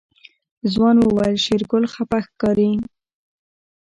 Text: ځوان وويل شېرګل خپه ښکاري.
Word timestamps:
ځوان 0.73 0.97
وويل 0.99 1.37
شېرګل 1.45 1.83
خپه 1.93 2.19
ښکاري. 2.25 2.71